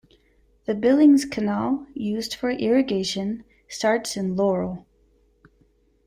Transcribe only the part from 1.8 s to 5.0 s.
used for irrigation, starts in Laurel.